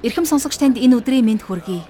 [0.00, 1.84] Ирхэм сонсогч танд энэ өдрийн мэнд хүргэе.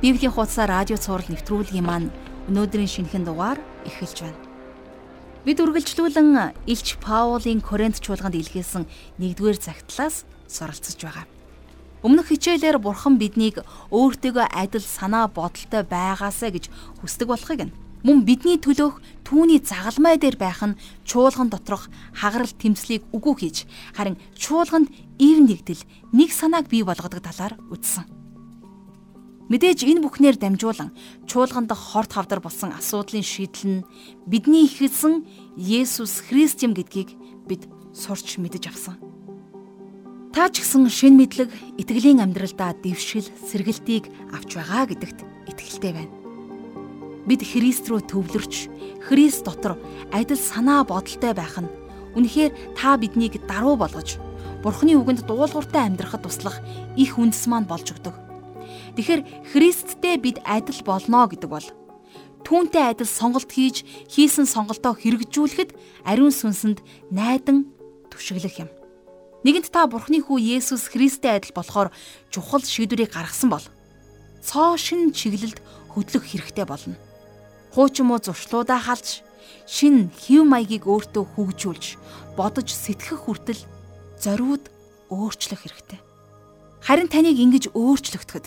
[0.00, 2.08] Библийн хуудасаар радио цаураар нэвтрүүлгийн маань
[2.48, 4.40] өнөөдрийн шинэхэн дугаар эхэлж байна.
[5.44, 8.88] Бид үргэлжлүүлэн Илч Паулийн Коринт чуулганд илгээсэн
[9.20, 11.28] 1-р загтлаас суралцж байгаа.
[12.00, 13.60] Өмнөх хичээлээр Бурхан биднийг
[13.92, 16.72] өөртөөгөө адил санаа бодолтой байгаасаа гэж
[17.04, 20.76] хүсдэг болохыг нь мөн бидний төлөөх түүний загалмай дээр байх нь
[21.08, 23.64] чуулган доторх хагарал тэмцлийг үгүй хийж
[23.96, 25.80] харин чуулганд ив нэгдэл
[26.12, 28.04] нэг санааг бий болгодог талаар үзсэн.
[29.48, 30.92] Мэдээж энэ бүхнээр дамжуулан
[31.24, 33.86] чуулган дахь хорт хавдар болсон асуудлын шийдэл нь
[34.28, 35.24] бидний ихэсэн
[35.56, 37.16] Есүс Христ юм гэдгийг
[37.48, 37.64] бид
[37.96, 39.00] сурч мэдэж авсан.
[40.36, 41.48] Та ч гэсэн шин мэдлэг
[41.80, 46.23] итгэлийн амьдралдаа дэвшил сэргэлтийг авч байгаа гэдэгт итгэлтэй байна
[47.24, 48.68] бид Христ рүү төвлөрч
[49.08, 49.80] Христ дотор
[50.12, 51.72] адил санаа бодолтой байх нь
[52.16, 54.20] үнэхээр та биднийг даруй болгож
[54.64, 56.56] Бурхны үгэнд дуулууртай амьдрахад туслах
[56.96, 58.16] их үндэс маань болж өгдөг.
[58.96, 61.68] Тэгэхээр Христтэй бид адил болно гэдэг бол
[62.48, 65.76] түүнтэй адил сонголт хийж хийсэн сонголтоо хэрэгжүүлэхэд
[66.08, 66.80] ариун сүнсэнд
[67.12, 67.68] найдан
[68.08, 68.70] түшиглэх юм.
[69.44, 71.92] Нэгэнт та Бурхны хүү Есүс Христтэй адил болохоор
[72.32, 73.64] чухал шийдвэрийг гаргасан бол
[74.40, 75.60] цоо шин чиглэлд
[75.92, 76.96] хөдлөх хэрэгтэй болно
[77.74, 79.26] хуучин муу зуршлуудаа халж
[79.66, 81.84] шин хэв маягийг өөртөө хөгжүүлж
[82.38, 83.62] бодож сэтгэх хүртэл
[84.22, 84.70] зориуд
[85.10, 86.00] өөрчлөх хэрэгтэй.
[86.86, 88.46] Харин таныг ингэж өөрчлөгдөхөд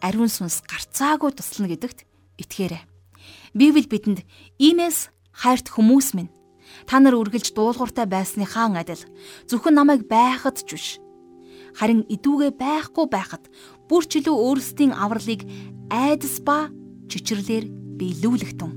[0.00, 2.08] ариун сүнс гарцаагүй туслана гэдэгт
[2.40, 2.82] итгээрэй.
[3.54, 4.24] Библи бидэнд
[4.56, 6.32] иймээс хайрт хүмүүс минь
[6.86, 9.02] та нар үргэлж дуулууртай байсныхаа адил
[9.48, 10.88] зөвхөн намайг байхад ч биш
[11.76, 13.44] харин идүүгээ байхгүй байхад
[13.88, 15.44] бүр ч илүү өөрсдийн авралыг
[15.88, 16.68] айдас ба
[17.08, 18.72] чичрлэр биелүүлэх тун.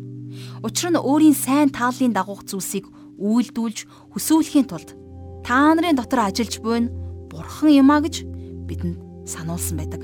[0.64, 2.90] Учир нь өөрийн сайн тааллын дагуух зүйлсийг
[3.20, 4.96] үйлдүүлж хөсөөлөхийн тулд
[5.46, 6.92] та нарын дотор ажиллаж буйн
[7.31, 8.28] бурхан юм а гэж
[8.68, 10.02] бидэнд сануулсан байдаг.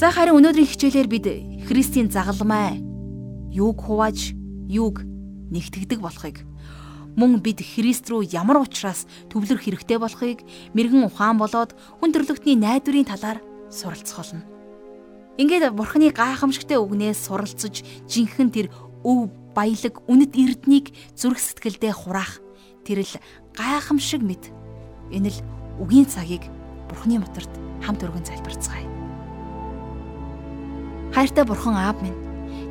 [0.00, 1.26] За харин өнөөдрийн хичээлээр бид
[1.68, 2.82] Христийн загалмай
[3.54, 4.34] юуг хувааж
[4.66, 5.04] юуг
[5.52, 6.42] нэгтгэдэг болохыг
[7.14, 10.40] мөн бид Христ рүү ямар учраас төвлөрөх хэрэгтэй болохыг
[10.72, 14.42] мэрэгэн ухаан болоод хүн төрлөختний найдварын талаар суралцах болно.
[15.40, 18.66] Ингээд бурхны гайхамшигтай үгнээс суралцж жинхэнэ тэр
[19.00, 22.44] өв баялаг үнэт эрднийг зүрх сэтгэлдээ хураах
[22.84, 23.14] тэр л
[23.56, 24.52] гайхамшиг мэд.
[25.08, 25.38] Энэ л
[25.80, 26.44] үгийн цагийг
[26.84, 27.48] бурхны моторт
[27.80, 28.84] хамт өргөн залбирцгаая.
[31.16, 32.16] Хайртай бурхан аав минь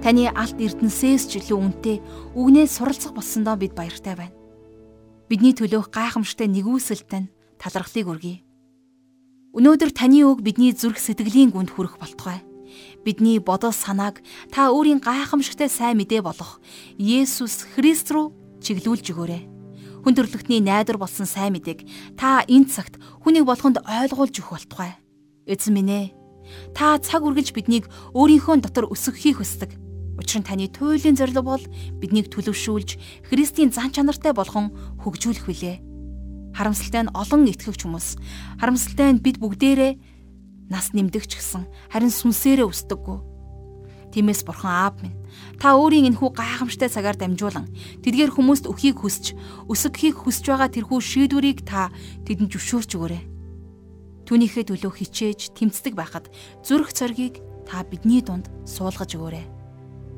[0.05, 1.97] таны алт эрдэнсээс ч илүү үнэтэй
[2.37, 4.37] үгнээс суралцах болсондоо бид баяртай байна.
[5.25, 7.25] Бидний төлөөх гайхамшигтай нэгүсэлтэн
[7.57, 8.45] талархлыг өргөе.
[9.57, 12.50] Өнөөдөр таны үг бидний зүрх сэтгэлийн гүнд хүрэх болтугай
[13.05, 14.21] бидний бодол санааг
[14.53, 16.61] та өөрийн гайхамшигтай сайн мэдээ болох
[16.97, 18.31] Есүс Христ рүү
[18.61, 19.43] чиглүүлж өгөөрэй.
[20.01, 21.85] Хүн төрлөختний найдвар болсон сайн мэдээг
[22.17, 24.97] та энэ цагт хүнийг болгонд ойлгуулж өгөх болтугай.
[25.45, 26.05] Эзэн минь ээ.
[26.73, 27.85] Та цаг үргэлж биднийг
[28.17, 29.77] өөрийнхөө дотор өсгөхийг хүсдэг.
[30.17, 31.63] Учир нь таны туйлын зорилго бол
[32.01, 35.77] биднийг төлөвшүүлж Христийн зан чанартай болгон хөгжүүлэх билээ.
[36.53, 38.07] Харамсалтай нь олон итгэгч хүмүүс
[38.59, 39.91] харамсалтай нь бид бүгдээрээ
[40.71, 43.19] нас нэмдэг ч гэсэн харин сүнсээрээ өсдөггүй.
[44.15, 45.15] Тиймээс бурхан аав минь
[45.59, 47.67] та өөрийн энэхүү гайхамшигтай цагаар дамжуулан
[48.03, 49.35] тэдгээр хүмүүст өхийг хүсч
[49.71, 51.91] өсгөхийг хүсэж байгаа тэрхүү шийдвэрийг та
[52.27, 53.23] тэдэнд зөвшөөрч өгөөрэй.
[54.27, 56.27] Түүнийхээ төлөө хичээж тэмцдэг байхад
[56.63, 59.47] зүрх цоргийг та бидний дунд суулгаж өгөөрэй.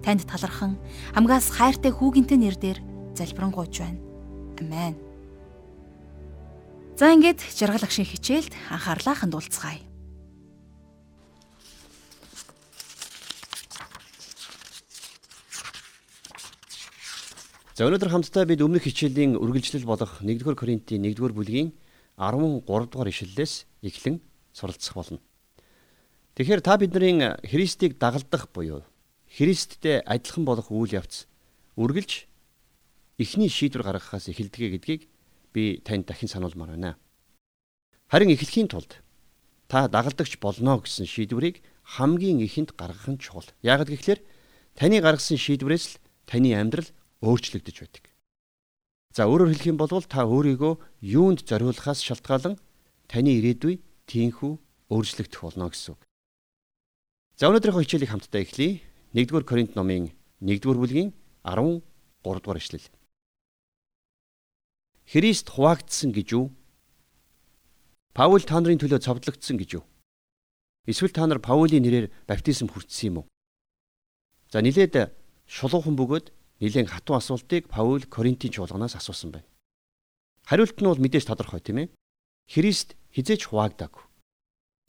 [0.02, 0.78] Танд талархан
[1.14, 2.80] амгаас хайртай хүүгинтэй нэрээр
[3.14, 4.02] залбирanгуйч байна.
[4.58, 4.98] Амен.
[6.98, 9.93] За ингээд жаргал агшин хичээлд анхаарлаа хандуулцгаая.
[17.74, 21.74] За өнөөдөр хамтдаа бид өмнөх хичээлийн үргэлжлэл болох 1-р Коринтын 1-р бүлгийн
[22.22, 24.22] 13 дугаар ишлэлээс эхлэн
[24.54, 25.18] суралцах болно.
[26.38, 28.86] Тэгэхээр та бидний Христийг дагалдах буюу
[29.26, 31.26] Христтэй адилхан болох үйл явц
[31.74, 32.30] үргэлж
[33.18, 35.10] эхний шийдвэр гаргахаас эхэлдэг гэдгийг
[35.50, 37.02] би танд дахин сануулмаар байна.
[38.06, 39.02] Харин эхлэхийн тулд
[39.66, 41.66] та дагалдагч болно гэсэн шийдвэрийг
[41.98, 43.50] хамгийн ихэнд гаргах нь чухал.
[43.66, 44.22] Яг гэвэл
[44.78, 46.00] таны гаргасан шийдвэрээс л
[46.30, 46.86] таны амьдрал
[47.24, 48.04] өөрчлөгдөж байдаг.
[49.16, 52.60] За өөрөөр хэлэх юм бол та өөрийгөө юунд зориулахаас шалтгаалan
[53.08, 53.80] таны ирээдүй
[54.10, 54.54] тийхүү
[54.92, 56.02] өөрчлөгдөх болно гэсэн үг.
[57.40, 58.82] За өнөөдрийнхөө хичээлийг хамтдаа эхлэе.
[59.14, 60.10] 1-р Коринт номын
[60.42, 61.14] 1-р бүлгийн
[61.46, 61.82] 13
[62.26, 62.90] дугаар ишлэл.
[65.06, 66.50] Христ хуваагдсан гэж юу?
[68.18, 69.86] Паул та нарын төлөө цовдлогдсон гэж юу?
[70.90, 73.26] Эсвэл та нар Паулийн нэрээр баптизм хүртсэн юм уу?
[74.50, 75.14] За нилээд
[75.46, 79.48] шулуухан бөгөөд нэлээд хатуу асуултыг Паул Коринтын чуулганаас асуусан байна.
[80.48, 81.88] Хариулт нь бол мэдээж тодорхой тийм ээ.
[82.48, 84.08] Христ хизээч хуваагдааг.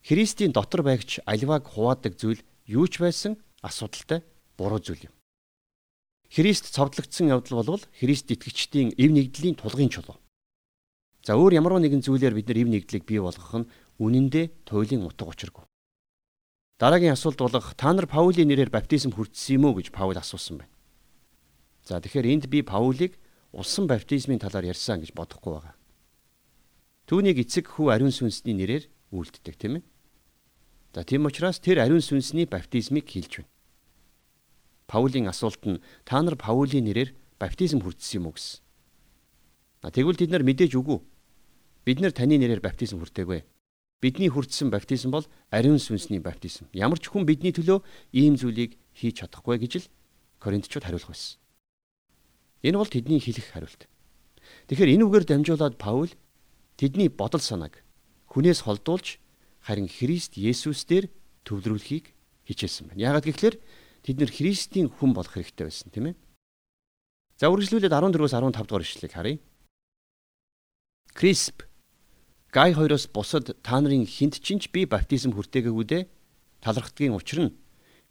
[0.06, 4.22] Христийн дотор байгч альвааг хуваадаг зүйл юу ч байсан асуудалтай
[4.58, 5.14] буруу зүйл юм.
[6.30, 10.18] Христ цовдлогдсон явдал бол Христ итгэгчдийн эв нэгдлийн тулгын чулуу.
[11.24, 13.70] За өөр ямар нэгэн зүйлээр бид нар эв нэгдлийг бий болгох нь
[14.02, 15.64] үнэндээ туйлын утга учиргүй.
[16.82, 20.73] Дараагийн асуулт болох та нар Паулийн нэрээр баптизм хүртсэн юм уу гэж Паул асуусан байна.
[21.84, 23.20] За тэгэхээр энд би Паулийг
[23.52, 25.76] усан баптизмын талаар ярьсан гэж бодохгүй байгаа.
[27.04, 29.84] Түүнийг эцэг хүү ариун сүнсний нэрээр үйлддэг тийм ээ.
[30.96, 33.52] За тийм учраас тэр ариун сүнсний баптизмыг хийлж байна.
[34.88, 38.64] Паулийн асуулт нь та нар Паулийн нэрээр баптизм хүртсэн юм уу гэсэн.
[39.84, 41.04] А тэгвэл тэд нар мэдээж үгүй.
[41.84, 43.44] Бид нар таны нэрээр баптизм хүртээгүй.
[44.00, 46.72] Бидний хүртсэн баптизм бол ариун сүнсний баптизм.
[46.72, 47.84] Ямар ч хүн бидний төлөө
[48.16, 49.90] ийм зүйлийг хийж чадахгүй гэж л
[50.40, 51.43] Коринтчууд хариулах байсан.
[52.64, 53.84] Энэ бол тэдний хэлэх хариулт.
[54.72, 56.10] Тэгэхээр энэ үгээр дамжуулаад Паул
[56.80, 57.84] тэдний бодол санааг
[58.32, 59.20] хүнээс холдуулж
[59.60, 61.12] харин Христ Есүс дээр
[61.44, 62.16] төвлөрүүлэхийг
[62.48, 63.04] хичээсэн байна.
[63.12, 63.60] Яагаад гэвэл
[64.04, 66.16] Тэд нэр Христийн хүн болох хэрэгтэй байсан тийм ээ.
[67.40, 69.40] За үргэлжлүүлээд 14-өөс 15 дугаар ишлэгийг харъя.
[71.16, 71.64] Крисп
[72.52, 76.02] Гай хоёроос бусад та нарын хинт чинч би баптизм хүртээгээгүй дээ.
[76.60, 77.56] Талархдгийн учир нь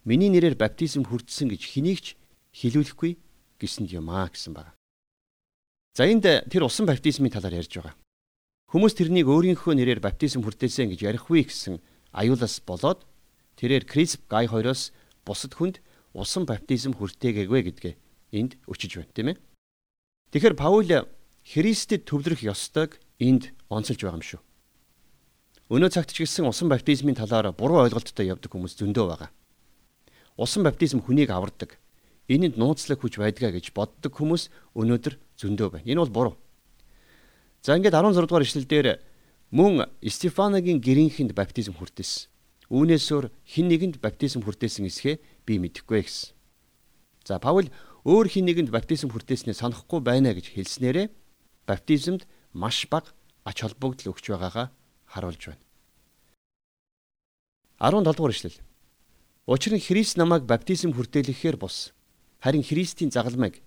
[0.02, 2.06] миний нэрээр баптизм хүртсэн гэж хэнийгч
[2.58, 3.12] хэлүүлэхгүй
[3.64, 4.76] гэсэн юм аа гэсэн байна.
[5.96, 7.96] За энд тэр усан баптизмын талаар ярьж байгаа.
[8.68, 11.80] Хүмүүс тэрнийг өөрийнхөө нэрээр баптизм хүртээсэн гэж ярихгүй гэсэн
[12.12, 13.06] аюулаас болоод
[13.56, 15.78] тэрээр Крисп Гай хоёроос бусад хүнд
[16.12, 17.94] усан баптизм хүртээгээгүй гэдгээ
[18.34, 19.36] энд өчөж байна тийм ээ.
[20.34, 20.90] Тэгэхээр Паул
[21.44, 24.40] Христэд төвлөрөх ёстойг энд онцолж байгаа юм шүү.
[25.70, 29.30] Өнөө цагт ч гэсэн усан баптизмын талаар буруу ойлголттой явдаг хүмүүс зөндөө байгаа.
[30.40, 31.76] Усан баптизм хүнийг авардаг.
[32.28, 35.88] Энэнд нууцлаг хүч байдгаа гэж боддог хүмүүс өнөөдөр зөндөө байна.
[35.88, 36.34] Энэ бол буруу.
[37.60, 38.88] За ингээд 16 дугаар ишлэл дээр
[39.52, 42.32] мөн Стефаногийн гэрийнхэнд баптизм хүртээсэн.
[42.72, 46.32] Үүнээсөөр хин нэгэнд баптизм хүртээсэн эсхэ би мэдэхгүй гэсэн.
[47.28, 47.68] За Паул
[48.08, 51.06] өөр хин нэгэнд баптизм хүртээснээ санахгүй байна гэж хэлснээрээ
[51.68, 53.12] баптизмд маш бага
[53.44, 54.72] ач холбогдол өгч байгаагаа
[55.12, 55.62] харуулж байна.
[57.80, 58.60] 17 дугаар ишлэл.
[59.46, 61.92] Учир нь Христ намайг баптизм хүртээлэхээр бус.
[62.44, 63.62] Харин Христийн загалмайг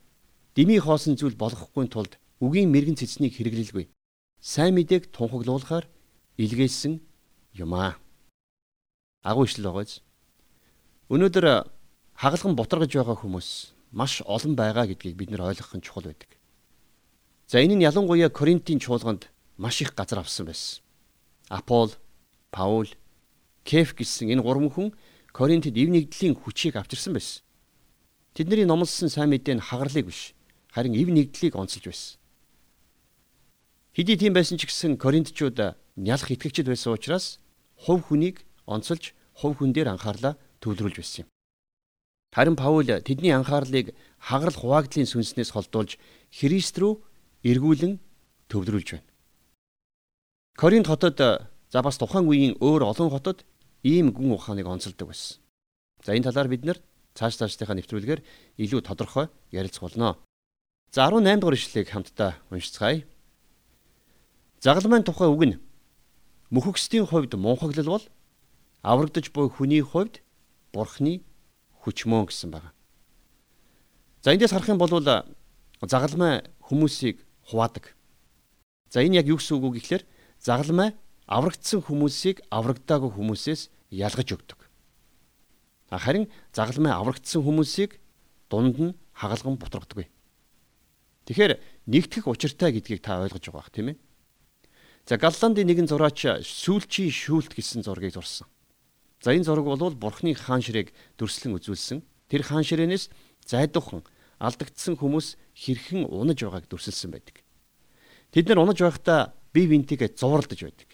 [0.53, 3.89] дими хоосон зүйл болгохгүй тулд үгийн мэрэгэн цэцнийг хэрэглэлгүй.
[4.38, 5.89] Сайн мэдээг тунхаглуулахаар
[6.38, 7.01] илгээсэн
[7.57, 7.97] юм аа
[9.25, 10.06] агуу ишлэл байгааз.
[11.09, 11.65] Өнөөдөр
[12.21, 16.38] хагалган бутаргаж байгаа хүмүүс маш олон байгаа гэдгийг бид нар ойлгох нь чухал байдаг.
[17.50, 20.85] За энэ нь ялангуяа Коринтын чуулганд маш их газар авсан байсан.
[21.50, 21.97] Апол,
[22.53, 22.94] Паул,
[23.65, 24.94] Кеф гэсэн энэ гурван хүн
[25.33, 27.46] Коринтод ив нэгдлийн хүчийг авчирсан байсан.
[28.38, 30.38] Тэдний номлосон сайн мэдээ нь хагарлыг биш,
[30.69, 32.22] харин ив нэгдлийг онцолж байсан.
[33.98, 35.57] Хэдий тийм байсан ч гэсэн Коринтчууд
[35.98, 37.42] нялх итгэгчд байсан учраас
[37.81, 41.28] хувь хүнийг онцолж хувь хүн дээр анхаарлаа төвлөрүүлж байсан юм.
[42.30, 45.97] Харин Паул тэдний анхаарлыг хагарал хуваагдлын сүнснээс холдуулж
[46.30, 46.94] Христ рүү
[47.42, 47.97] эргүүлэн
[48.54, 49.09] төвлөрүүлж байна.
[50.54, 51.18] Коринт хотод
[51.73, 53.50] за бас тухайн үеийн өөр олон хотод
[53.81, 55.42] ийм гүн ухааныг онцолдог байсан.
[56.06, 56.78] За энэ талаар бид нэр
[57.18, 58.21] цааш цаашдынхаа нэвтрүүлгээр
[58.62, 60.21] илүү тодорхой ярилцах болно.
[60.94, 63.04] За 18 дугаар ишлэгийг хамтдаа уншицгаая.
[64.62, 65.59] Загалмайн тухай үг нь
[66.54, 68.06] мөхөксдийн хувьд мунхаглал бол
[68.86, 70.21] аврагдаж буй хүний хувьд
[70.71, 71.26] бурхны
[71.81, 72.71] хүчмөн гэсэн байна.
[74.21, 74.94] За эндээс харах юм бол
[75.81, 77.95] загалмай хүмүүсийг хуваадаг.
[78.90, 80.04] За энэ яг юу гэсэн үг вэ гэхээр
[80.40, 80.95] загалмай
[81.28, 84.67] аврагдсан хүмүүсийг аврагдаагүй хүмүүсээс ялгаж өгдөг.
[85.89, 87.99] Харин загалмай аврагдсан хүмүүсийг
[88.51, 90.11] дунд нь хагалган бутрагддаг.
[91.27, 93.97] Тэгэхээр нэгтгэх учиртай гэдгийг та ойлгож байгаа бах тийм ээ.
[95.07, 98.47] За Галландын нэгэн зураач сүүлчийн шүүлт гэсэн зургийг зурсан.
[99.23, 102.03] За энэ зураг бол бурхны хаан ширээг дүрслэн үзүүлсэн.
[102.27, 103.07] Тэр хаан ширээнээс
[103.47, 104.03] зайдуухан
[104.44, 107.41] алдагдсан хүмүүс хэрхэн унаж байгааг дүрсэлсэн байдаг.
[108.35, 110.89] Тэд нар унаж байхдаа бие биентэйгээ зууралдаж байдаг.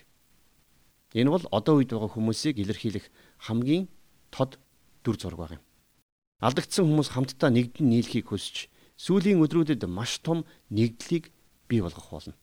[1.17, 3.09] Энэ бол одоо үед байгаа хүмүүсийг илэрхийлэх
[3.49, 3.89] хамгийн
[4.31, 4.61] тод
[5.03, 5.63] дүр зураг баг юм.
[6.39, 8.67] Алдагдсан хүмүүс хамтдаа нэгдэн нийлхийг хүсч
[8.97, 11.31] сүүлийн өдрүүдэд маш том нэгдлийг
[11.67, 12.35] бий болгох болно.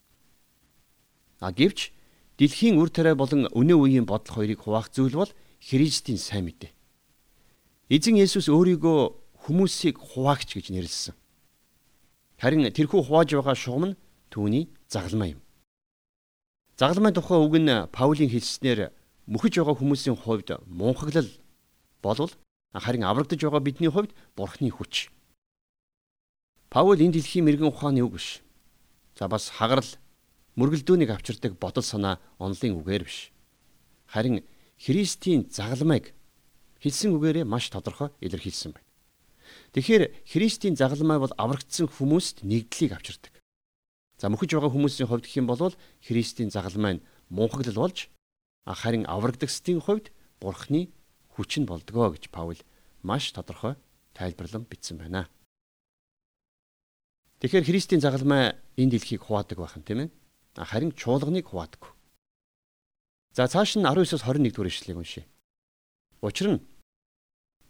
[1.40, 1.92] А гэвч
[2.36, 6.72] дэлхийн үр тариа болон өнөө үеийн бодол хоёрыг хуваах зүйл бол Христийн сайн мэдээ.
[7.92, 9.00] Эзэн Есүс өөрийгөө
[9.44, 11.14] хүмүүсийг хуваагч гэж нэрлэсэн.
[12.40, 13.98] Харин тэрхүү хувааж байгаа шугам нь
[14.32, 15.40] түүний загалмай юм.
[16.80, 18.88] Загалмай тухай үг нь Паулийн хэлснээр
[19.28, 21.28] мөхөж байгаа хүмүүсийн хувьд мунхаглал
[22.00, 22.32] болвол
[22.78, 25.10] харин аврагдаж байгаа бидний хувьд бурхны хүч.
[26.70, 28.40] Паул энэ дэлхийн мэрэгэн ухааны үг биш.
[29.18, 29.90] За бас хагарал
[30.54, 33.34] мөргөлдөөнийг авчирдаг бодол санаа онлын үгээр биш.
[34.06, 34.46] Харин
[34.78, 36.14] Христийн загалмайг
[36.78, 38.86] хэлсэн үгээрээ маш тодорхой илэрхийлсэн байна.
[39.74, 43.34] Тэгэхээр Христийн загалмай бол аврагдсан хүмүүст нэгдлийг авчирдаг.
[44.18, 45.74] За мөхөж байгаа хүмүүсийн хувьд гэх юм бол
[46.06, 48.10] Христийн загалмай нь мунхаглал болж
[48.66, 50.92] харин аврагдагчдын хувьд Бурхны
[51.40, 52.60] хүч нь болдгоо гэж Паул
[53.00, 53.80] маш тодорхой
[54.12, 55.24] тайлбарлан бичсэн байна.
[57.40, 60.08] Тэгэхээр Христийн загалмай энэ дэлхийг хуваадаг байх юм тийм ээ.
[60.60, 61.96] Харин чуулганыг хуваадаг.
[63.32, 65.24] За цааш нь 19-оос 21 дугаар ишлэгийг уншъя.
[66.20, 66.60] Учир нь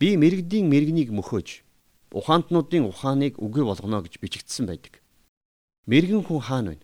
[0.03, 1.63] би мэрэгдийн мэрэгнийг мөхөөж
[2.11, 4.99] ухаантнуудын ухааныг үгүй болгоно гэж бичигдсэн байдаг.
[5.87, 6.83] Мэрэгэн хүн хаана вэ?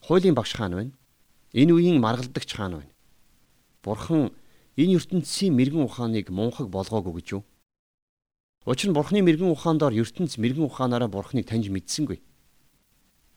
[0.00, 0.84] Хуулийн багш хаана вэ?
[1.52, 2.88] Энэ үеийн маргалдагч хаана вэ?
[3.84, 4.32] Бурхан
[4.76, 7.42] энэ ертөнцийн мэрэгэн ухааныг мунхаг болгоогүй гэж юу?
[8.68, 12.20] Учир нь Бурханы мэрэгэн ухаандор ертөнц мэрэгэн ухаанаараа Бурханыг таньж мэдсэнгүй.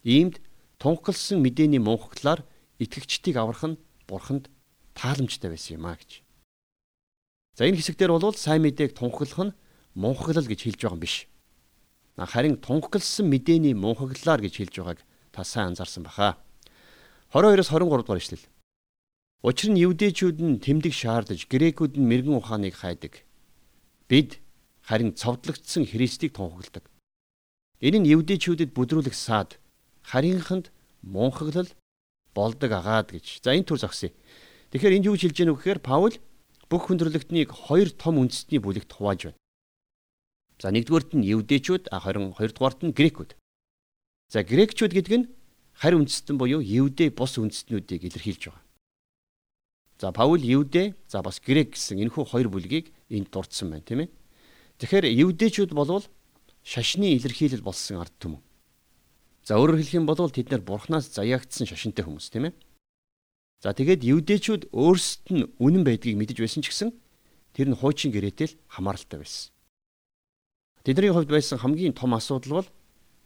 [0.03, 0.41] Иймд
[0.81, 2.43] тунхагласан мэдээний мунхаглаар
[2.81, 3.79] итгэгчдийг аврах нь
[4.09, 4.49] Бурханд
[4.97, 6.25] тааламжтай байсан юм а гэж.
[7.55, 9.55] За энэ хэсэгдэр бол сайн мэдээг тунхаглах нь
[9.95, 11.27] мунхаглал гэж хэлж байгаа юм биш.
[12.17, 14.99] Харин тунхагласан мэдээний мунхаглалаар гэж хэлж байгааг
[15.31, 16.41] та сайн анзаарсан баха.
[17.31, 18.43] 22-оос 23 дугаар ишлэл.
[19.39, 23.23] Учир нь евдээчүүд нь тэмдэг шаардаж, грекүүд нь мэрэгэн ухааныг хайдаг.
[24.11, 24.43] Бид
[24.83, 26.83] харин цовдлогдсон Христийг тунхагладаг.
[27.79, 29.55] Энэ нь евдээчүүдэд бүдрүүлэх саад
[30.03, 30.75] харийнханд
[31.07, 31.71] мунхаглал
[32.35, 33.39] болдог агаад гэж.
[33.39, 34.11] За энэ төр зогсъё.
[34.75, 36.15] Тэгэхээр энд юу гэж хэлж гэнэ вэ гэхээр Паул
[36.67, 39.39] бүх хүндрэлтнийг хоёр том үндэстний бүлэгт хувааж байна.
[40.59, 43.39] За нэгдүгээрт нь евдээчүүд, харин хоёрдугаарт нь грекүүд.
[44.27, 45.29] За грекчүүд гэдэг нь
[45.79, 48.68] харь үндэстэн буюу евдээ бус үндэстнүүдийг илэрхийлж байгаа.
[49.99, 54.09] За Паул евдээ, за бас грек гэсэн энэхүү хоёр бүлгийг энд дурдсан байна, тийм ээ.
[54.79, 56.07] Тэгэхээр евдээчүүд болвол
[56.63, 58.39] шашны илэрхийлэл болсон ард түмэн.
[59.43, 62.55] За өөрөөр хэлэх юм бол тэд нэр бурхнаас заяагдсан шашинтай хүмүүс тийм ээ.
[63.59, 66.95] За тэгээд евдээчүүд өөрсдөд нь үнэн байдгийг мэдэж байсан ч гэсэн
[67.51, 69.51] тэр нь хуучин гэрээтэй л хамааралтай байсан.
[70.87, 72.67] Тэдний хувьд байсан хамгийн том асуудал бол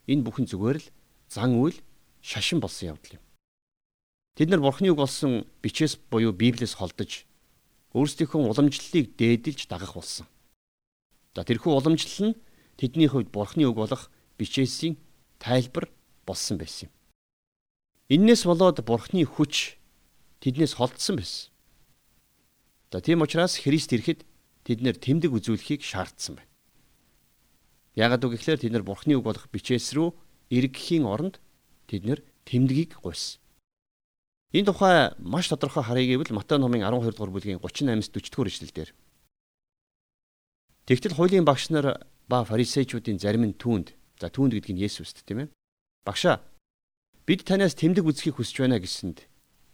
[0.09, 0.87] энэ бүхэн зүгээр л
[1.29, 1.77] зан үйл
[2.25, 3.23] шашин болсон явдал юм.
[4.33, 7.29] Тэд нар бурхны үг болсон бичээс буюу Библиэс холдож
[7.93, 10.25] өөрсдийнхөө уламжлалыг дээдэлж дагах болсон.
[11.37, 12.39] За тэрхүү уламжлал нь
[12.81, 14.09] тэдний хувьд бурхны үг болох
[14.41, 14.97] бичээсийн
[15.37, 15.85] тайлбар
[16.25, 16.93] болсон байсан юм.
[18.09, 19.77] Иннээс болоод бурхны хүч
[20.41, 21.53] тэднээс холдсон байсан.
[22.89, 24.25] За тийм учраас Христ ирэхэд
[24.65, 26.49] тэд нэр тэмдэг үзүүлэхийг шаардсан байна.
[27.93, 30.09] Яагад үг гэхээр тэд нар бурхны үг болох бичээс рүү
[30.49, 31.37] эргэхийн оронд
[31.85, 33.42] тэд нэр тэмдгийг гуйсан.
[34.53, 38.89] Энэ тухай маш тодорхой харъя гэвэл Матай номын 12 дугаар бүлгийн 38-с 40 дугаар ишлэлдэр
[40.85, 45.49] Тэгтэл хуулийн багш нар ба фарисеучуудын зарим нь түүнд за түүнд гэдэг нь Есүст тийм
[45.49, 45.53] ээ.
[46.05, 46.45] Багшаа
[47.25, 49.25] бид танаас тэмдэг үзхийг хүсэж байна гэсэнд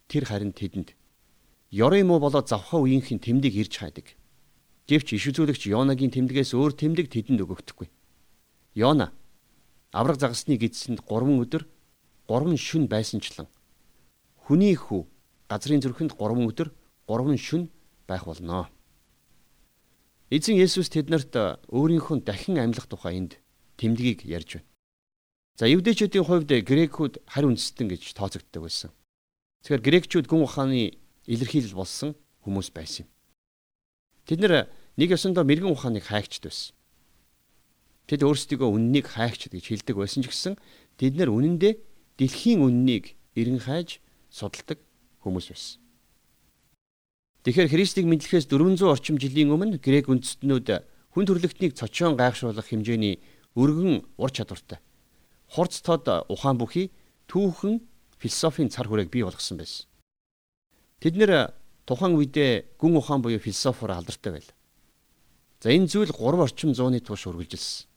[0.08, 0.96] тэр харин тэдэнд
[1.76, 4.16] ёрын муу болоод завхаа үеийнхэн тэмдэг ирж хайдаг.
[4.88, 7.92] Гэвч иш үзүүлэгч Йонагийн тэмдгээс өөр тэмдэг тэдэнд өгөгдөхгүй.
[8.80, 9.12] Йона
[9.92, 11.68] авраг загасны гидсэнд 3 өдөр
[12.32, 13.52] 3 шүн байсанчлан
[14.50, 15.06] хүний хүү
[15.46, 16.74] газрын зүрхэнд 3 өдөр
[17.06, 17.70] 3 шүн
[18.10, 18.66] байх болноо.
[20.34, 23.38] Эзэн Есүс тэднэрт өөрийнхөө дахин амьлах тухай энд
[23.78, 24.70] тэмдгийг ярьж байна.
[25.54, 28.90] За евдээчүүдийн хувьд грекүүд харь үндэстэн гэж тооцогддог байсан.
[29.62, 30.98] Тэгэхээр грекчүүд гүн ухааны
[31.30, 33.10] илэрхийлэл болсон хүмүүс байсан юм.
[34.26, 34.66] Тэд нэр
[34.98, 36.74] нэг ёсондоо мэрэгэн ухааныг хайгчд байсан.
[38.10, 40.58] Тэд өөрсдийгөө үннийг хайгчд гэж хэлдэг байсан ч гэсэн
[40.98, 41.74] тэд нэр үнэндээ
[42.18, 44.80] дэлхийн үннийг эрен хайж судалдаг
[45.26, 45.82] хүмүүс байсан.
[47.44, 50.68] Тэгэхээр Христийг мэдлэхээс 400 орчим жилийн өмнө грек үндэстнүүд
[51.16, 53.18] хүн төрлөختнийг цочоон гайхшруулах хэмжээний
[53.58, 54.78] өргөн ур чадвартай.
[55.50, 56.94] Хурц тод ухаан бүхий
[57.32, 57.82] түүхэн
[58.20, 59.88] философийн цар хүрээг бий болгосон байсан.
[61.02, 61.56] Тэд нэр
[61.90, 64.52] тухайн үедээ гүн ухаан буюу философоор алдартай байл.
[65.64, 67.90] За энэ зүйл 3 орчим зууны турш үргэлжилсэн.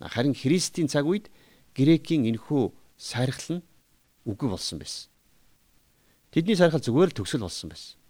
[0.00, 1.28] Харин Христийн цаг үед
[1.76, 3.66] грекийн энэхүү сайрхал нь
[4.24, 5.11] үгүй болсон байсан.
[6.32, 8.00] Тэдний сайрхал зүгээр л төгсөл болсон байсан.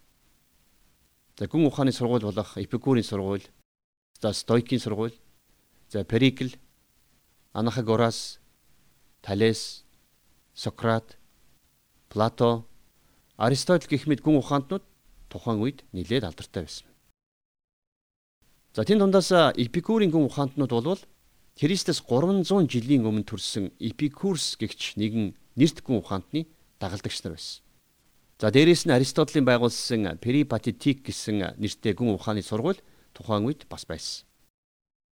[1.35, 3.43] За гүн ухааны сургууль болох Эпикурийн сургууль,
[4.23, 5.19] за Стоикийн сургууль,
[5.91, 6.55] за Перикл,
[7.53, 8.39] Анахагорас,
[9.27, 9.83] Талес,
[10.55, 11.19] Сократ,
[12.09, 12.63] Плато,
[13.35, 14.87] Аристотель гэх мэт гүн ухаантнууд
[15.27, 16.87] тухайн үед нэлээд алдартай байсан.
[18.71, 21.03] За тэн дундаас Эпикурийн гүн ухаантнууд бол
[21.59, 26.47] Христэс 300 жилийн өмнө төрсэн Эпикурс гэгч нэгэн нэрт гүн ухаантны
[26.79, 27.67] дагалдагч нар байсан.
[28.43, 32.83] За дээрэс нь Аристотелийн байгуулсан Перипатетик гэсэн нэртэй гүн ухааны сургууль
[33.15, 34.27] тухайн үед бас байсан.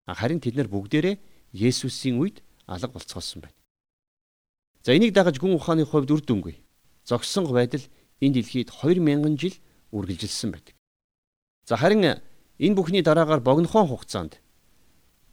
[0.05, 1.17] Харин тэд нар бүгдээрээ
[1.57, 3.57] Есүсийн үед алга болцгоосон байна.
[4.85, 6.61] За энийг дагаж гүн ухааны хувьд үр дүнгүй.
[7.01, 7.81] Зогссон байдал
[8.21, 9.57] энэ дэлхийд 2000 жил
[9.89, 10.77] үргэлжилсэн байдаг.
[11.65, 12.21] За харин
[12.61, 14.37] энэ бүхний дараагаар богинохон хугацаанд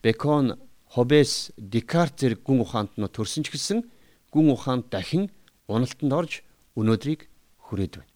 [0.01, 0.57] Бекон,
[0.89, 3.85] Хобес, Декарт зэрэг гүн ухаанд нь төрсөн ч гэсэн
[4.33, 5.29] гүн ухаанд дахин
[5.69, 6.33] уналтанд орж
[6.73, 7.29] өнөөдрийг
[7.73, 8.13] хүрээд байна.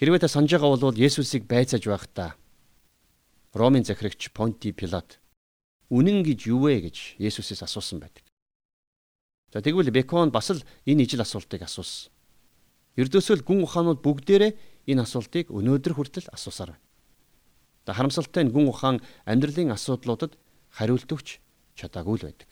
[0.00, 2.40] Хэрвээ та санаж байгаа бол Есүсийг байцааж байхдаа
[3.52, 5.20] Ромын захирагч Понти Пилат
[5.92, 8.24] үнэн гэж юу вэ гэж Есүсээс асуусан байдаг.
[9.52, 12.08] За тэгвэл Бекон бас л энэ ижил асуултыг асуусан.
[12.96, 16.84] Ердөөсөө л гүн ухаанууд бүгдээрээ энэ асуултыг өнөөдөр хүртэл асуусаар байна.
[17.84, 20.40] За харамсалтай нь гүн ухаан амьдралын асуудлуудад
[20.72, 21.36] хариулт өгч
[21.76, 22.50] чадаагүй л байдаг.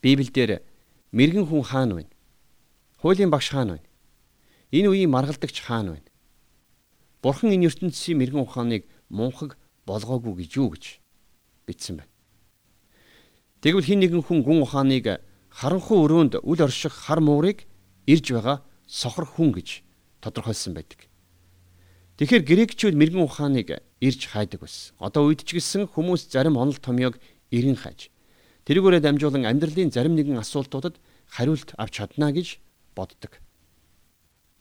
[0.00, 0.64] Библиэлд
[1.12, 2.15] мэрэгэн хүн хаана вэ?
[3.06, 3.86] Хуулийн багш хаана вэ?
[4.74, 6.02] Энэ үеийн маргалдагч хаана вэ?
[7.22, 8.82] Бурхан энэ ертөнцийн мэрэгэн ухааныг
[9.14, 9.54] мунхаг
[9.86, 10.98] болгоогүй гэж юу гэж
[11.70, 12.10] бичсэн байна.
[13.62, 15.22] Тэгвэл хин нэгэн хүн гүн ухааныг
[15.54, 17.70] харанхуй өрөөнд үл орших хар муурыг
[18.10, 19.86] ирж байгаа сохор хүн гэж
[20.18, 21.06] тодорхойлсон байдаг.
[22.18, 24.98] Тэгэхээр грекчүүд мэрэгэн ухааныг ирж хайдаг байсан.
[24.98, 27.22] Одоо үед ч гэсэн хүмүүс зарим онол томьёог
[27.54, 28.10] эрен хайж
[28.66, 30.98] тэрүүгээрээ дамжуулан амьдралын зарим нэгэн асуултуудад
[31.30, 32.65] хариулт авч чадна гэж
[32.96, 33.38] боддог.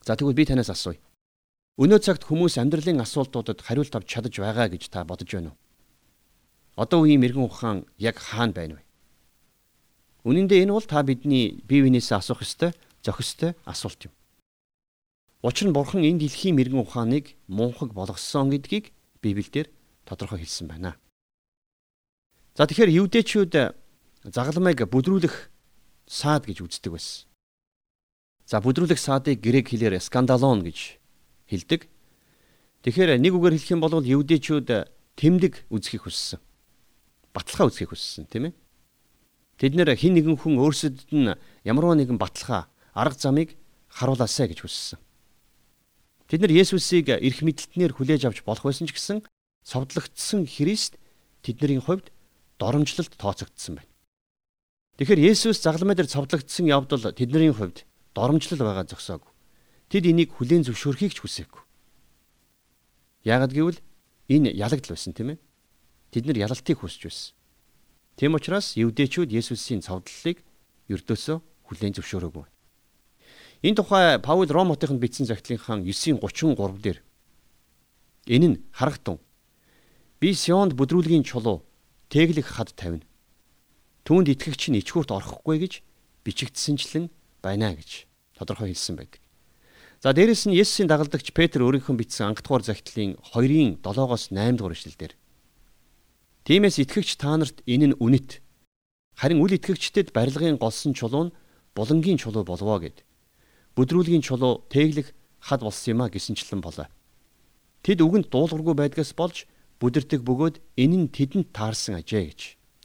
[0.04, 1.00] За тэгвэл би танаас асууя.
[1.80, 5.60] Өнөө цагт хүмүүс амьдралын асуултуудад хариулт авч чадаж байгаа гэж та бодож байна уу?
[6.76, 8.84] Одоо үеийн мэрэгэн ухаан яг хаана байна вэ?
[10.28, 12.72] Үнэн дээр энэ бол та бидний бие биенээсээ асуух ёстой,
[13.04, 14.14] зохистой асуулт юм.
[15.46, 18.90] Учир нь Бурхан энэ дэлхийн мэрэгэн ухааныг мунхаг болгосон гэдгийг
[19.22, 19.70] Библиэлд
[20.06, 20.98] тодорхой хэлсэн байна.
[22.58, 23.54] За тэгэхээр евдээчүүд
[24.32, 25.52] загалмайг бүдрүүлэх
[26.08, 27.30] саад гэж үздэг байсан.
[28.46, 31.02] За бүдрүүлэх саадыг грек хэлээр скандалон гэж
[31.50, 31.90] хэлдэг.
[32.86, 34.70] Тэгэхээр нэг үгээр хэлэх юм бол евдээчүүд
[35.18, 36.38] тэмдэг үзхийг хүссэн.
[37.34, 38.54] Баталгаа үзхийг хүссэн тийм ээ.
[39.58, 41.34] Тэд нэр хин нэгэн хүн өөрсдөд нь
[41.66, 43.58] ямарваа нэгэн баталгаа арга замыг
[43.90, 45.00] харуулаасай гэж хүссэн.
[46.30, 49.26] Тэд нар Есүсийг эрх мэдэлтнэр хүлээж авч болох байсан ч гэсэн
[49.66, 51.02] совдлогдсон Христ
[51.42, 52.14] тэдний хувьд
[52.62, 53.92] доромжлолт тооцогдсон байна.
[55.02, 59.32] Тэгэхээр Есүс загламай дээр цовдлогдсон явдал тэдний хувьд доромжлол байгаа зогсоогүй.
[59.92, 61.62] Тэд энийг хүлээн зөвшөөрөхийг ч хүсээгүй.
[63.28, 63.80] Яагад гэвэл
[64.32, 65.40] энэ ялагдл байсан тийм ээ.
[66.16, 67.36] Тэд нар ялалтыг хүсэж байсан.
[68.16, 70.40] Тэм учраас евдээчүүд Есүсийн цовдллыг
[70.88, 72.46] ердөөсөө хүлээн зөвшөөрөөгүй.
[73.68, 77.04] Энэ тухай Паул Ром хотынд бичсэн загтлынхаа 9:33 дээр
[78.32, 79.20] энэ нь харагтун.
[80.20, 81.68] Би Сионд бүдрүүлгийн чулуу
[82.08, 83.04] тэглэх хад тавина.
[84.06, 85.74] Түүнд итгэгч нь ичгүүрт орохгүй гэж
[86.24, 87.10] бичигдсэнчлэн
[87.46, 89.22] байна гэж тодорхой хэлсэн байдаг.
[90.02, 95.14] За дээрэс нь Есүсийн дагалдагч Петр өөрийнхөө бичсэн анхдугаар загтлын 2-ын 7-оос 8 дугаар ишлэлдэр
[96.46, 98.38] Тиймээс итгэгч та нарт энэ нь үнэт.
[99.18, 101.36] Харин үл итгэгчдэд барилгын голсон чулуу нь
[101.74, 103.02] булангийн чулуу болвоо гэд
[103.74, 105.10] бүдрүүлгийн чулуу тэглэх
[105.42, 106.86] хад болсон юм а гэсэнчлэн болоо.
[107.82, 109.50] Тэд үгэнд дуулуургүй байдгаас болж
[109.82, 112.40] бүдэрдэг бөгөөд энэ нь тэдэнд таарсан ажээ гэж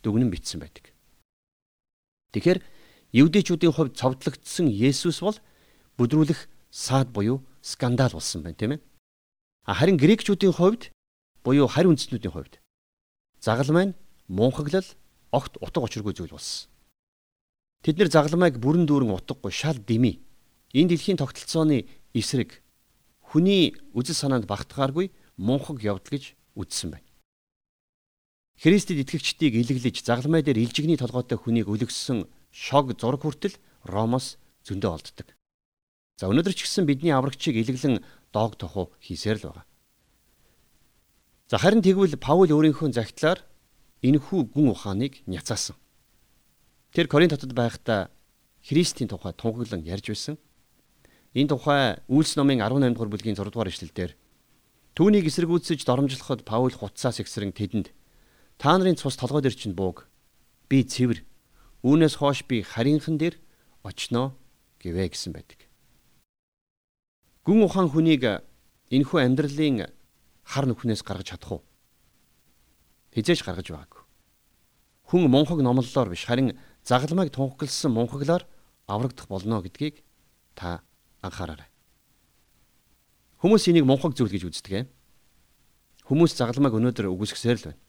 [0.09, 0.97] дүгнэн бичсэн байдаг.
[2.33, 2.65] Тэгэхээр
[3.13, 5.39] евдээчүүдийн хувьд цовдлогдсон Есүс бол
[5.99, 8.81] бүдрүүлэх саад буюу скандал болсон байна тийм ээ.
[9.67, 10.91] Харин грекчүүдийн хувьд
[11.45, 12.63] буюу харь үндэстнүүдийн хувьд
[13.41, 14.87] загалмай нь мунхаглал
[15.31, 16.71] огт утга учиргүй зүйл болсон.
[17.83, 20.21] Тэд нэр загалмайг бүрэн дүүрэн утгагүй шал дими
[20.73, 22.63] Энэ дэлхийн тогтолцооны эсрэг
[23.19, 27.09] хүний үзэл санаанд багтахааргүй мунхаг явдал гэж үзсэн байна.
[28.63, 34.37] Христэд итгэгчдийг илэглэж загламай дээр илжигний толгойтой хүнийг өлгсөн шог зураг хүртэл Ромоос
[34.67, 35.29] зөндөө олддог.
[36.21, 39.67] За өнөөдөр ч гэсэн бидний аврагчийг илэглэн доог тоху хийсээр л байгаа.
[41.49, 43.41] За харин тэгвэл Паул өөрийнхөө загтлаар
[44.05, 45.75] энэхүү гүн ухааныг няцаасан.
[46.93, 48.11] Тэр Коринт хотод байхдаа
[48.61, 50.37] Христийн тухай тунхаглан ярьж байсан.
[51.33, 54.13] Энэ тухай Үйлс номын 18 дугаар бүлгийн 6 дугаар ишлэлдэр
[54.99, 57.95] түүнийг эсэргүүцэж доромжлоход Паул хуцаас ихсрэн тэдэнд
[58.59, 60.11] та нарын цус толгой дээр чинь бууг
[60.67, 61.23] би цэвэр
[61.83, 63.41] үүнээс хойш би харийнхан дээр
[63.83, 64.37] очноо
[64.81, 65.69] гэвэ гэсэн байдаг.
[67.45, 68.45] Гүн ухаан хүнийг
[68.93, 69.89] энэхүү амьдралын
[70.45, 71.63] хар нүхнээс гаргаж чадах уу?
[73.17, 74.03] Хизээж гаргаж байгаагүй.
[75.09, 78.45] Хүн мунхаг номлолоор биш харин загалмайг тунхагласан мунхаглаар
[78.87, 80.05] аврагдах болно гэдгийг
[80.55, 80.85] та
[81.23, 81.67] анхаараарай.
[83.41, 84.87] Хүмүүс энийг мунхаг зүйл гэж үздэг.
[86.05, 87.81] Хүмүүс загалмайг өнөөдөр үгүйсгсээр л байна.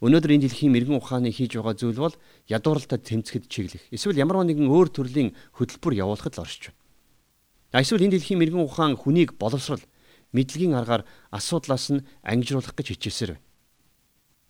[0.00, 2.16] Өнөөдөр энэ дэлхийн мэрэгэн ухааны хийж байгаа зүйл бол
[2.48, 3.84] ядууралтай тэмцэхэд чиглэх.
[3.92, 7.84] Эсвэл ямар нэгэн өөр төрлийн хөтөлбөр явуулахад л оршиж байна.
[7.84, 9.84] Эсвэл энэ дэлхийн мэрэгэн ухаан хүнийг боловсрал,
[10.32, 13.44] мэдлэгийн аргаар асуудлаас нь ангижруулах гэж хичээсээр байна.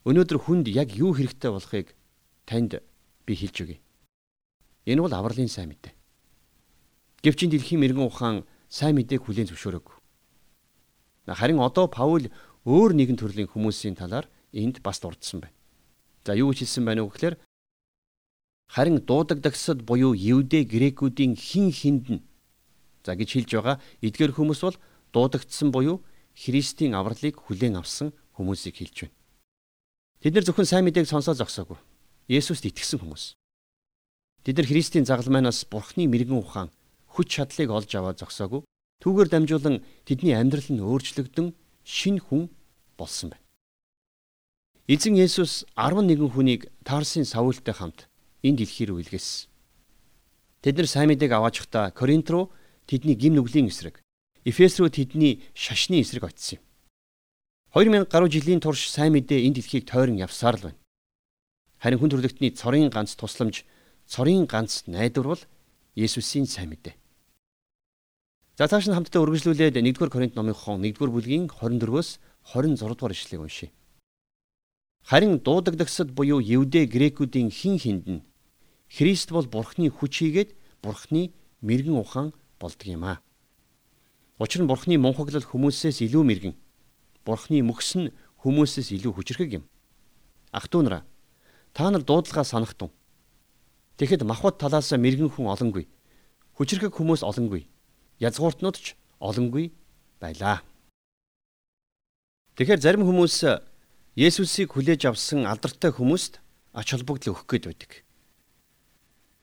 [0.06, 1.98] Өнөөдөр хүнд яг юу хэрэгтэй болохыг
[2.46, 2.78] танд
[3.26, 3.78] би хэлж өгье.
[4.86, 5.92] Энэ бол авралын сайн мэдээ.
[7.26, 8.36] Гэвч энэ дэлхийн мэрэгэн ухаан
[8.70, 9.96] сайн мэдээг хүлээн зөвшөөрөөгүй.
[11.26, 12.30] Харин одоо Паул
[12.64, 15.56] өөр нэгэн төрлийн хүмүүсийн талаар энд бас дурдсан байна.
[16.24, 17.36] За юу гэж хэлсэн байна вэ гэхээр
[18.68, 22.22] харин дуудагдагсад буюу евдээ грекүүдийн хин хинд нь
[23.04, 24.76] за гэж хэлж байгаа эдгээр хүмүүс бол
[25.12, 26.04] дуудагдсан буюу
[26.36, 29.16] Христийн авралыг хүлээн авсан хүмүүсийг хэлж байна.
[30.22, 31.80] Тэд нар зөвхөн сайн мэдээг сонсоод зогсоогүй.
[32.28, 33.34] Есүст итгэсэн хүмүүс.
[34.44, 36.68] Тэд нар Христийн загалмайнаас Бурхны мэрэгэн ухаан
[37.10, 38.62] хүч чадлыг олж аваад зогсоогүй.
[39.02, 42.52] Түүгээр дамжуулан тэдний амьдрал нь өөрчлөгдөн шин хүн
[43.00, 43.49] болсон байна.
[44.90, 48.10] Эзэн Есүс 11 хүнийг Тарсын Саултай хамт
[48.42, 49.46] энэ дэлхий рүү илгээсэн.
[50.66, 52.50] Тэд нар сайн мэдээг аваачихдаа Коринт руу
[52.90, 54.02] тэдний гим нүглийн эсрэг,
[54.42, 56.66] Эфес рүү тэдний шашны эсрэг очив юм.
[58.02, 60.82] 2000 гаруй жилийн турш сайн мэдээ энэ дэлхийг тойрон явсаар л байна.
[61.78, 63.62] Харин хүн төрлөختний цорын ганц тусламж,
[64.10, 65.42] цорын ганц найдвар бол
[65.94, 66.98] Есүсийн сайн мэдээ.
[68.58, 73.46] За цааш нь хамтдаа үргэлжлүүлээд 1-р Коринт номын хон 1-р бүлгийн 24-өөс 26 дугаар ишлэгийг
[73.46, 73.70] уншийе.
[75.10, 78.22] Харин дуудагдагсад буюу евдээ грекүүдийн хин хинд нь
[78.86, 80.54] Христ бол Бурхны хүч хийгээд
[80.86, 81.34] Бурхны
[81.66, 82.30] мэрэгэн ухаан
[82.62, 83.18] болдог юм аа.
[84.38, 86.54] Учир нь Бурхны мунхаглал хүмүүсээс илүү мэрэгэн.
[87.26, 89.64] Бурхны мөхс нь хүмүүсээс илүү хүчрхэг юм.
[90.54, 91.02] Ах トゥ нараа
[91.74, 92.94] та нар дуудлагаа санахтун.
[93.98, 95.90] Тэгэхэд махбат талаас мэрэгэн хүн олонгүй.
[96.54, 97.66] Хүчрхэг хүмүүс олонгүй
[98.22, 99.74] язгууртнууд ч олонгүй
[100.22, 100.62] байлаа.
[102.54, 103.69] Тэгэхээр зарим хүмүүс
[104.18, 106.42] Есүсийг хүлээж авсан алдартай хүмүүст
[106.74, 107.92] ач холбогдол өгөх гээд байдаг.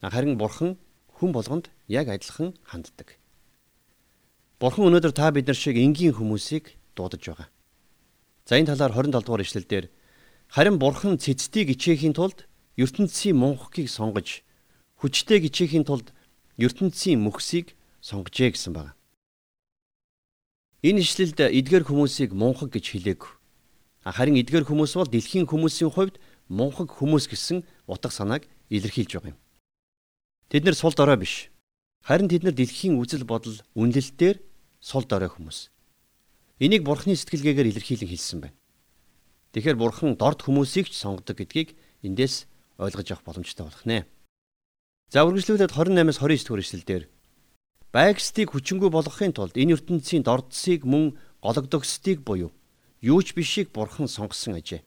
[0.04, 0.76] Харин Бурхан
[1.16, 3.16] хүн болгонд яг адилхан ханддаг.
[4.60, 7.48] Бурхан өнөөдөр та бид нар шиг энгийн хүмүүсийг дуудаж байгаа.
[8.44, 9.86] За энэ талаар 27 дугаар ишлэлдэр
[10.52, 12.44] харин Бурхан цэцдийг ичээхийн тулд
[12.76, 14.44] ертөнцийн мунхгийг сонгож
[15.00, 16.12] хүчтэй гिचээхийн тулд
[16.60, 17.72] ертөнцийн мөхсийг
[18.04, 19.00] сонгожээ гэсэн байна.
[20.84, 23.37] Энэ ишлэлд эдгээр хүмүүсийг мунхаг гэж хэлээг.
[24.04, 29.40] Харин эдгээр хүмүүс бол дэлхийн хүмүүсийн хувьд мунхаг хүмүүс гэсэн утга санааг илэрхийлж байгаа юм.
[30.50, 31.52] Тэд нар сул дорой биш.
[32.04, 34.40] Харин тэд нар дэлхийн үзэл бодол үнэлэлтээр
[34.80, 35.72] сул дорой хүмүүс.
[36.64, 38.58] Энийг бурхны сэтгэлгээгээр илэрхийлэн хэлсэн байна.
[39.52, 42.48] Тэгэхээр бурхан дорд хүмүүсийг ч сонгодог гэдгийг эндээс
[42.80, 44.06] ойлгож авах боломжтой болох нэ.
[45.12, 47.04] За үргэлжлүүлээд 28-аас 29 дугаар эшлэлдэр
[47.96, 52.52] байгстыг хүчингү болгохын тулд энэ ертөнцийн дордсыг мөн гологдогсдыг буюу
[53.02, 54.82] юу ч бишийг бурхан сонгосон ажээ.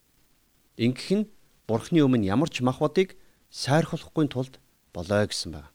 [0.77, 1.31] Ингэх нь
[1.69, 3.15] бурхны өмнө ямар ч мах бодыг
[3.51, 4.59] сайрхуулахгүй тулд
[4.95, 5.71] болоо гэсэн байна.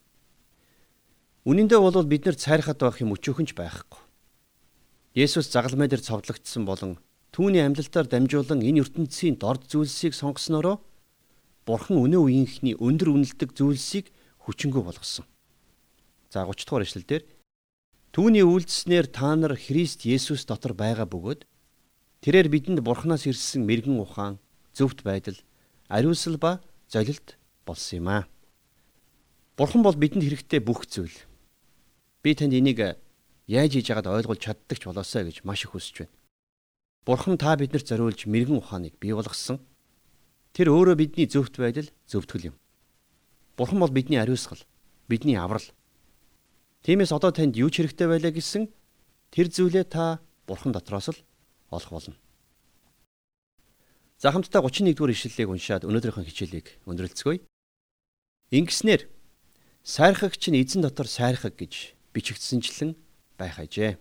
[1.45, 4.01] Үнэн дээр бол бид нар цайрхад байх юм өчөөхөнч байхгүй.
[5.15, 6.97] Есүс загалмай дээр цовдлогдсон болон
[7.31, 10.81] түүний амьдлалтаар дамжуулан энэ ертөнцийн дорд зүйлсийг сонгоснороо
[11.63, 14.11] бурхан өнөө үеийнхний өндөр үнэлдэг зүйлсийг
[14.43, 15.23] хүчингү болгосон.
[16.33, 17.23] За 30 дугаар ишлэлдэр
[18.11, 21.47] түүний үйлдэснээр та нар Христ Есүс дотор байгаа бөгөөд
[22.25, 24.41] тэрээр бидэнд Бурханаас ирсэн мэрэгэн ухаан,
[24.73, 25.37] зөвхт байдал,
[25.85, 26.57] ариусл ба
[26.89, 27.37] золилт
[27.69, 28.23] болсон юм аа.
[29.53, 31.13] Бурхан бол бидэнд хэрэгтэй бүх зүйл.
[32.25, 32.97] Би танд энийг
[33.45, 36.17] яаж хийж яагаад ойлгуулж чаддаг ч болоосаа гэж маш их хүсэж байна.
[37.05, 39.61] Бурхан та биднэрт зориулж мэрэгэн ухааныг бий болгосон.
[40.57, 42.55] Тэр өөрөө бидний зөвхт байдал, зөвтгөл юм.
[43.53, 44.65] Бурхан бол бидний ариусгал,
[45.05, 45.69] бидний аврал,
[46.85, 48.69] Тиймээс одоо танд юу ч хэрэгтэй байлаа гэсэн
[49.33, 51.19] тэр зүйлээ та бурхан дотроос л
[51.69, 52.15] олох болно.
[54.17, 57.43] За хамтдаа 31 дугаар ишлэлийг уншаад өнөөдрийнхөө хичээлийг өндөрлцгөөе.
[58.51, 59.05] Ингэснээр
[59.83, 62.95] сайрхагч нь эзэн дотор сайрхаг гэж бичигдсэнчлэн
[63.37, 63.99] байх ажээ.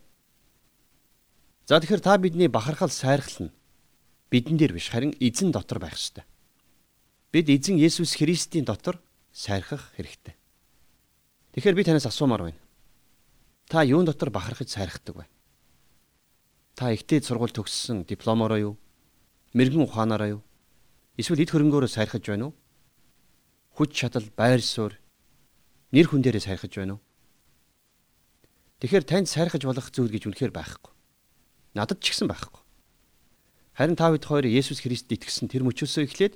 [1.67, 3.55] За тэгэхээр та бидний бахархал сайрхал нь
[4.31, 6.25] бидэн дээр биш харин эзэн дотор байх ёстой.
[7.35, 9.03] Бид эзэн Есүс Христийн дотор
[9.35, 10.39] сайрхах хэрэгтэй.
[11.59, 12.61] Тэгэхээр би танаас асуумаар байна.
[13.67, 15.27] Та юун дотор бахархаж сайрхдаг вэ?
[16.75, 18.75] Та ихтэй сургууль төгссөн дипломороо юу?
[19.55, 20.43] Мэргэн ухаанаараа юу?
[21.15, 22.55] Эсвэл эд хөрөнгөөрөө сайрхаж байна уу?
[23.79, 24.99] Хүч чадал, байр суурь,
[25.95, 27.03] нэр хүн дээрээ сайрхаж байна уу?
[28.83, 30.91] Тэгэхээр танд сайрхаж болох зүйл гэж үнэхээр байхгүй.
[31.79, 32.63] Надад ч гэсэн байхгүй.
[33.79, 36.35] Харин та бид хоёр Есүс Христэд итгэсэн тэр мөчөөсөө эхлээд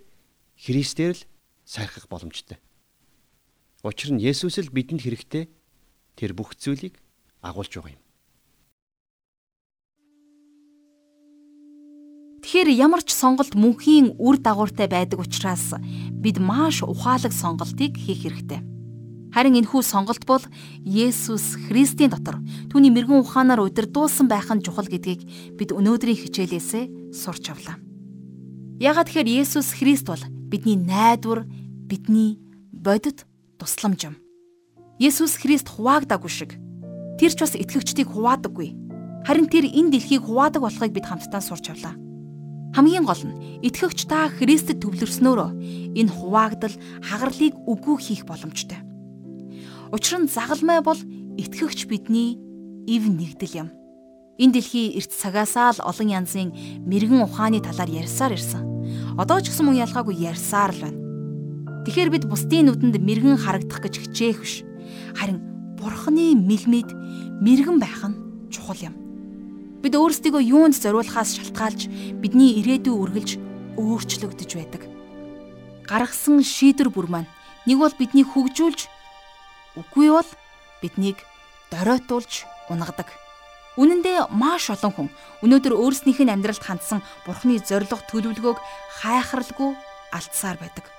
[0.55, 1.23] Христээр л
[1.67, 2.63] сайрхах боломжтой.
[3.83, 5.51] Учир нь Есүс л бидэнд хэрэгтэй
[6.19, 6.99] тэр бүх зүйлийг
[7.43, 8.03] агуулж байгаа юм.
[12.49, 15.77] Тэгэхээр ямар ч сонголт мөнхийн үр дагавартай байдаг учраас
[16.17, 18.65] бид маш ухаалаг сонголтыг хийх хэрэгтэй.
[19.37, 20.41] Харин энэхүү сонголт бол
[20.81, 22.41] Есүс Христийн дотор
[22.73, 25.29] түүний мэрэгэн ухаанаар удирдуулсан байх нь чухал гэдгийг
[25.61, 27.77] бид өнөөдрийн хичээлээсээ сурч авлаа.
[28.81, 31.45] Ягаад тэгэхээр Есүс Христ бол бидний найдвар,
[31.85, 32.41] бидний
[32.73, 33.29] бодит
[33.61, 34.17] тусламж юм.
[34.97, 36.57] Есүс Христ хуваагдаагүй шиг
[37.21, 38.73] Тэр ч бас итгэгчдийг хуваадаггүй.
[39.29, 42.08] Харин тэр энэ дэлхийг хуваадаг болохыг бид хамтдаа сурч авлаа.
[42.79, 45.51] Хамгийн гол нь итгэгч та Христэд төвлөрснөөрөө
[45.99, 46.71] энэ хуваагдал
[47.03, 48.79] хагарлыг үгүй хийх боломжтой.
[49.91, 50.95] Учир нь загалмай бол
[51.43, 52.39] итгэгч бидний
[52.87, 53.69] ив нэгдэл юм.
[54.39, 56.55] Энэ дэлхий эрт цагаасаа л олон янзын
[56.87, 58.63] мэрэгэн ухааны талаар ярьсаар ирсэн.
[59.19, 61.03] Одоо ч гэсэн мөн ялгаагүй ярьсаар л байна.
[61.83, 64.63] Тэгэхээр бид бусдын нүдэнд мэрэгэн харагдах гэж хичээх биш.
[65.19, 65.43] Харин
[65.75, 66.95] Бурхны мэлмид
[67.43, 68.23] мэрэгэн байх нь
[68.55, 69.08] чухал юм.
[69.79, 71.87] Бид өөрсдийгөө юунд зориулахаас шалтгаалж
[72.19, 73.31] бидний ирээдүй үргэлж
[73.79, 74.83] өөрчлөгдөж байдаг.
[75.87, 77.31] Гаргасан шийдвэр бүр маань
[77.63, 78.91] нэг бол биднийг хөгжүүлж
[79.79, 80.31] үгүй бол
[80.83, 81.23] биднийг
[81.71, 83.07] доройтуулж унагадаг.
[83.79, 85.09] Үнэн дээр маш олон хүн
[85.47, 88.59] өнөөдөр өөрснийх нь амьдралд хандсан бурхны зориг төлөвлөгөөг
[88.99, 89.79] хайхралгүй
[90.11, 90.91] алдсаар байдаг.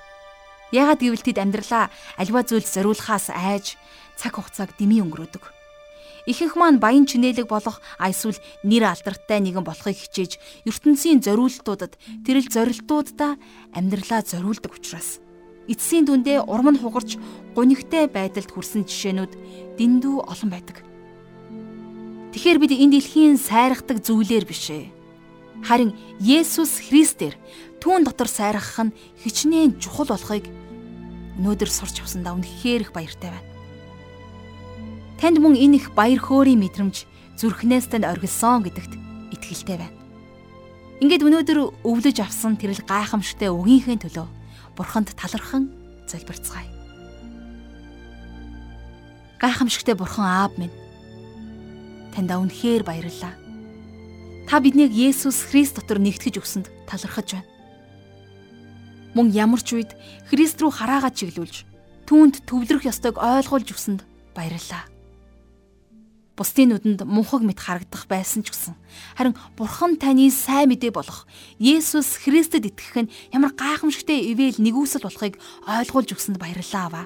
[0.72, 3.76] Яагаад гэвэл тэд амьдралаа альва зүйлд зориулахаас айж
[4.16, 5.59] цаг хугацааг дэмий өнгөрөөдөг.
[6.30, 10.38] Ихэнх маань баян чинэлэг болох эсвэл нэр алдартай нэгэн болохыг хичээж
[10.70, 13.42] ертөнцийн зориултуудад тэрэл зорилтуудаа
[13.74, 15.18] амьдралаа зориулдаг учраас
[15.66, 17.18] эцсийн дүндээ урам нь хугарч
[17.58, 19.34] гунигтай байдалд хүрсэн жишээнүүд
[19.82, 20.78] дэндүү олон байдаг.
[22.30, 24.94] Тэгэхээр бид энэ дэлхийн сайрахдаг зүйлээр биш ээ.
[25.66, 27.34] Харин Есүс Христээр
[27.82, 28.94] түүн дотор сайрах нь
[29.26, 30.46] хичнээн чухал болохыг
[31.42, 33.49] өнөөдөр сурч авсандаа үнэхээр их баяртай байна.
[35.20, 37.04] Танд мөн энэ их баяр хөөрийн мэдрэмж
[37.36, 38.96] зүрхнээс тань оргилсон гэдэгт
[39.36, 40.00] итгэлтэй байна.
[41.04, 44.28] Ингээд өнөөдөр өвлөж авсан тэрл гайхамшигтай өгийнхээ төлөө
[44.80, 45.76] бурханд талархан
[46.08, 46.72] залбирцгаая.
[49.44, 50.72] Гайхамшигтай бурхан аав минь
[52.16, 53.36] таньда үнэхээр баярлалаа.
[54.48, 57.48] Та биднийг Есүс Христ дотор нэгтгэж өгсөнд талархаж байна.
[59.20, 59.92] Мөн ямар ч үед
[60.32, 61.68] Христ рүү хараагаад чиглүүлж
[62.08, 64.88] түүнд төвлөрөх ёстойг ойлгуулж өгсөнд баярлалаа
[66.40, 68.80] бусдын нүдэнд мунхаг мэт харагдах байсан ч гэсэн
[69.20, 71.28] харин бурхан таны сайн мэдээ болох
[71.60, 75.36] Есүс Христэд итгэх нь ямар гайхамшигтай ивэл нэгүсэл болохыг
[75.68, 77.06] ойлгуулж өгсөнд баярлалаа аваа.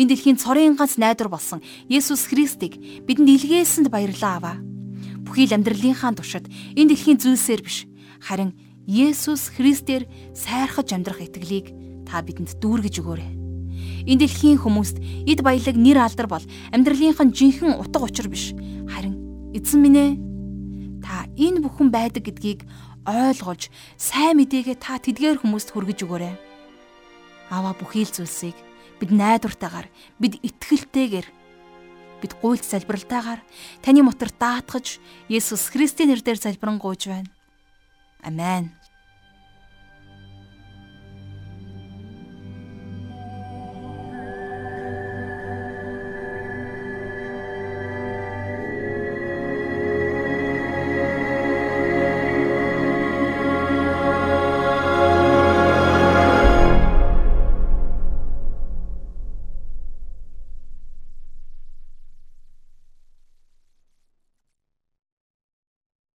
[0.00, 1.60] Энэ дэлхийн цорын ганц найдвар болсон
[1.92, 4.56] Есүс Христийг бидэнд илгээсэнд баярлалаа аваа.
[5.20, 7.84] Бүхий л амьдралынхаа туршид энэ дэлхийн зүйлсээр биш
[8.24, 8.56] харин
[8.88, 11.76] Есүс Христээр сайрхаж амьдрах итгэлийг
[12.08, 13.35] та бидэнд дүүргэж өгөөрэй.
[14.06, 18.56] Энэ дэлхийн хүмүүст эд баялаг нэр алдар бол амьдралынх нь жинхэнэ утга учир биш.
[18.88, 20.12] Харин эзэн минь ээ
[21.02, 22.64] та энэ бүхэн байдаг гэдгийг
[23.06, 26.34] ойлгож сайн мэдээгээ та тэдгээр хүмүүст хүргэж өгөөрэй.
[27.54, 28.58] Аваа бүхий л зүйлсийг
[28.98, 29.86] бид найдвартайгаар
[30.18, 31.26] бид итгэлтэйгээр
[32.20, 33.40] бид гуйлт залбиралтайгаар
[33.84, 34.98] таны мотор даатгаж
[35.30, 37.30] Есүс Христийн нэрээр залбирanгуйж байна.
[38.24, 38.74] Амен.